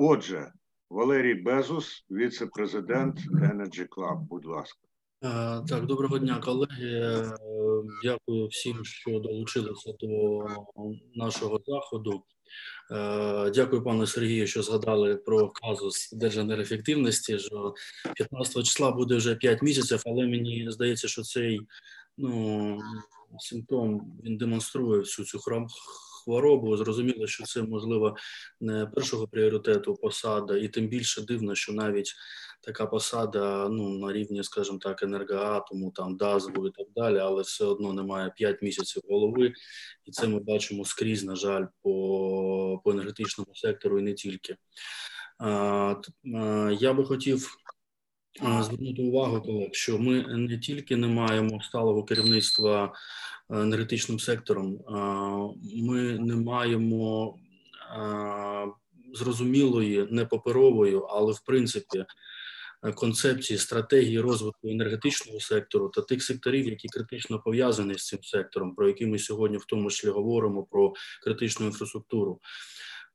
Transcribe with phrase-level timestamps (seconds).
[0.00, 0.52] Отже,
[0.90, 4.18] Валерій Безус, віце-президент Energy Club.
[4.20, 4.78] Будь ласка.
[5.24, 5.28] Е,
[5.68, 6.90] так, доброго дня, колеги.
[6.90, 7.32] Е,
[8.04, 10.44] дякую всім, що долучилися до
[11.14, 12.22] нашого заходу.
[12.90, 17.38] Е, дякую, пане Сергію, що згадали про казус держенергоефективності.
[17.38, 17.74] Що
[18.14, 21.60] 15 числа буде вже 5 місяців, але мені здається, що цей
[22.18, 22.78] ну,
[23.38, 25.38] симптом він демонструє всю цю
[26.28, 26.76] хворобу.
[26.76, 28.16] Зрозуміло, що це можливо
[28.60, 32.14] не першого пріоритету посада, і тим більше дивно, що навіть
[32.62, 37.64] така посада ну на рівні, скажімо так, енергоатому, там ДАЗВу і так далі, але все
[37.64, 39.52] одно немає 5 місяців голови,
[40.04, 44.56] і це ми бачимо скрізь, на жаль, по, по енергетичному сектору і не тільки.
[46.80, 47.56] Я би хотів.
[48.60, 52.94] Звернути увагу, колег, що ми не тільки не маємо сталого керівництва
[53.50, 54.78] енергетичним сектором,
[55.74, 57.34] ми не маємо
[59.14, 62.04] зрозумілої, не паперової, але в принципі
[62.94, 68.88] концепції стратегії розвитку енергетичного сектору та тих секторів, які критично пов'язані з цим сектором, про
[68.88, 72.40] які ми сьогодні в тому числі говоримо про критичну інфраструктуру.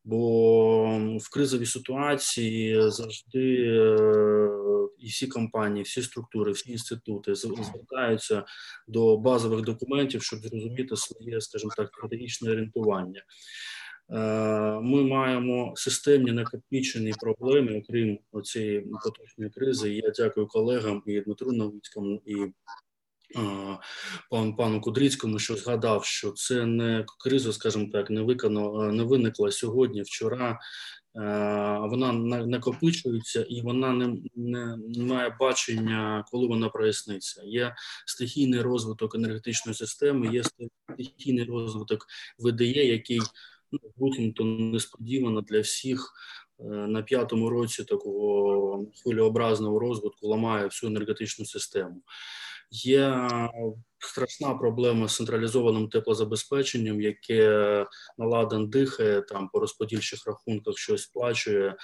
[0.05, 4.47] Бо в кризовій ситуації завжди е,
[4.99, 8.45] і всі компанії, всі структури, всі інститути звертаються
[8.87, 13.23] до базових документів, щоб зрозуміти своє, скажімо так, стратегічне орієнтування.
[14.09, 14.15] Е,
[14.81, 19.93] ми маємо системні накопічені проблеми, окрім цієї поточної кризи.
[19.93, 22.35] Я дякую колегам і Дмитру Новицькому і
[24.29, 29.51] пан пану Кудрицькому, що згадав, що це не криза, скажімо так, не виконано, не виникла
[29.51, 30.59] сьогодні, вчора.
[31.15, 32.13] Е, вона
[32.45, 37.41] накопичується і вона не, не, має бачення, коли вона проясниться.
[37.45, 37.75] Є
[38.05, 42.07] стихійний розвиток енергетичної системи, є стихійний розвиток
[42.39, 43.19] ВДЄ, який
[43.71, 46.13] ну, буцімто несподівано для всіх
[46.59, 52.01] е, на п'ятому році такого хвилеобразного розвитку ламає всю енергетичну систему.
[52.71, 53.27] Є
[53.99, 57.85] страшна проблема з централізованим теплозабезпеченням, яке
[58.17, 61.75] наладан дихає там по розподільчих рахунках, щось сплачує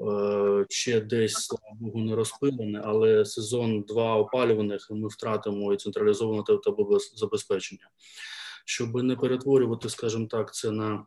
[0.00, 6.42] е, ще десь слава богу не розпилене, але сезон два опалюваних ми втратимо і централізоване
[6.64, 7.90] теплозабезпечення.
[8.64, 11.06] Щоб не перетворювати, скажімо так, це на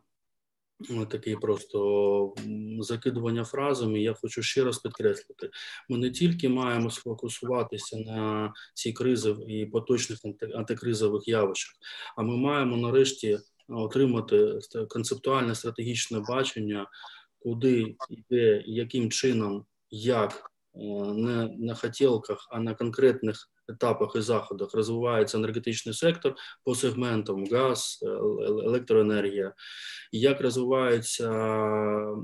[1.10, 2.34] Такий просто
[2.80, 4.00] закидування фразами.
[4.00, 5.50] Я хочу ще раз підкреслити:
[5.88, 10.18] ми не тільки маємо сфокусуватися на цій кризи і поточних
[10.54, 11.74] антикризових явищах,
[12.16, 14.58] а ми маємо нарешті отримати
[14.88, 16.86] концептуальне стратегічне бачення,
[17.38, 24.74] куди йде, яким чином, як е, не на хотілках, а на конкретних етапах і заходах
[24.74, 28.06] розвивається енергетичний сектор по сегментам газ, е,
[28.66, 29.54] електроенергія,
[30.12, 32.16] як розвиваються е,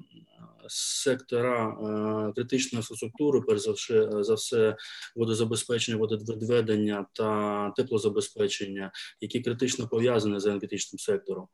[0.69, 4.77] сектора е, критичної інфраструктури, перш за все, за все
[5.17, 11.49] водозабезпечення, водовідведення та теплозабезпечення, які критично пов'язані з енергетичним сектором.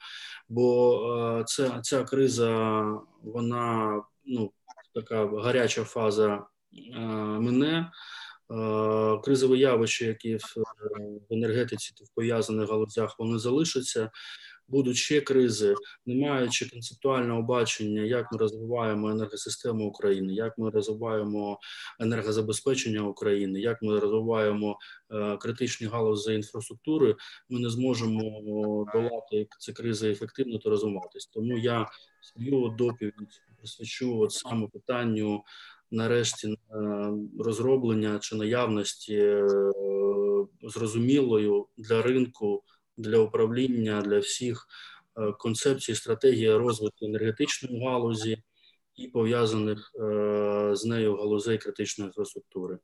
[0.49, 2.83] Бо ця, ця криза,
[3.23, 4.53] вона ну
[4.95, 6.47] така гаряча фаза
[7.41, 7.91] мине.
[8.51, 14.11] Е, кризові явища, які в енергетиці в пов'язаних галузях вони залишаться.
[14.69, 15.75] Будуть ще кризи,
[16.07, 21.59] не маючи концептуального бачення, як ми розвиваємо енергосистему України, як ми розвиваємо
[22.01, 24.79] енергозабезпечення України, як ми розвиваємо
[25.11, 27.17] е, критичні галузі інфраструктури,
[27.49, 31.27] ми не зможемо долати ці кризи ефективно та розвиватись.
[31.27, 31.87] Тому я
[32.21, 35.43] свою доповідь присвячу от саме питанню
[35.91, 39.49] нарешті на розроблення чи наявності е,
[40.63, 42.63] зрозумілою для ринку,
[42.97, 44.67] для управління для всіх
[45.17, 48.43] е, концепцій стратегії розвитку енергетичної галузі
[48.95, 49.91] і пов'язаних
[50.73, 52.79] з нею галузей критичної інфраструктури.